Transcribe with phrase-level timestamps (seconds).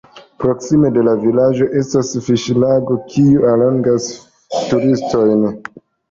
[0.43, 4.07] Proksime de la vilaĝo estas fiŝlago, kiu allogas
[4.71, 5.45] turistojn.